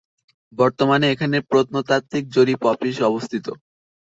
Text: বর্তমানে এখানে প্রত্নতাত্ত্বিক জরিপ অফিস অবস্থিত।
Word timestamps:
বর্তমানে 0.53 1.05
এখানে 1.09 1.37
প্রত্নতাত্ত্বিক 1.49 2.23
জরিপ 2.35 2.61
অফিস 2.71 2.95
অবস্থিত। 3.09 3.45